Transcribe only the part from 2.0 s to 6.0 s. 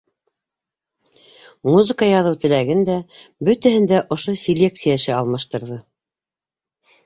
яҙыу теләген дә- бөтәһен дә ошо селекция эше алмаштырҙы.